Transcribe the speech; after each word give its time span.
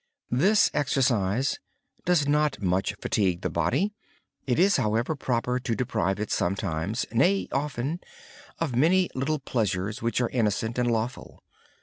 This 0.31 0.69
practice 0.69 1.09
does 2.05 2.27
not 2.27 2.53
tire 2.59 3.35
the 3.39 3.49
body. 3.53 3.93
It 4.47 4.57
is, 4.57 4.77
however, 4.77 5.15
proper 5.15 5.59
to 5.59 5.75
deprive 5.75 6.19
it 6.19 6.31
sometimes, 6.31 7.05
nay 7.11 7.47
often, 7.51 7.99
of 8.57 8.75
many 8.75 9.11
little 9.13 9.37
pleasures 9.37 10.01
which 10.01 10.19
are 10.19 10.29
innocent 10.29 10.79
and 10.79 10.89
lawful. 10.89 11.43